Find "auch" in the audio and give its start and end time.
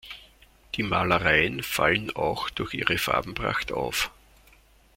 2.15-2.49